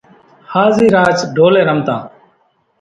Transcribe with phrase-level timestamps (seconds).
[0.51, 2.01] هازِي راچ ڍولين رمتان۔